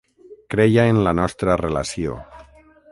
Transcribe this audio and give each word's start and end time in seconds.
Creia 0.53 0.85
en 0.93 1.03
la 1.09 1.13
nostra 1.21 1.59
relació. 1.65 2.21